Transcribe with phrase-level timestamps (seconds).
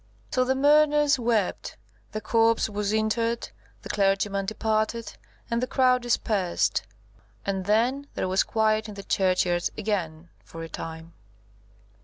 [0.31, 1.77] So the mourners wept;
[2.11, 3.51] the corpse was interred;
[3.83, 5.13] the clergyman departed,
[5.47, 6.81] and the crowd dispersed;
[7.45, 11.13] and then there was quiet in the churchyard again for a time.